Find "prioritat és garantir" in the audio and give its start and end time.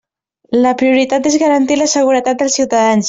0.79-1.77